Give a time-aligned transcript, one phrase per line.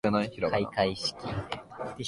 [0.03, 1.17] かいかいしき